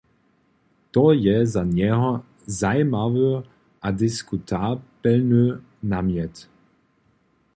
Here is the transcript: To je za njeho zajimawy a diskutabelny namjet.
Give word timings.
To 0.97 1.01
je 1.23 1.35
za 1.55 1.61
njeho 1.73 2.09
zajimawy 2.59 3.27
a 3.89 3.93
diskutabelny 4.03 5.45
namjet. 5.93 6.45